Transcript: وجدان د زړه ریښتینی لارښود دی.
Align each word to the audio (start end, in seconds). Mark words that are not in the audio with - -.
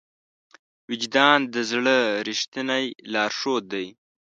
وجدان 0.89 1.39
د 1.53 1.55
زړه 1.71 1.97
ریښتینی 2.27 2.85
لارښود 3.13 3.63
دی. 3.73 3.87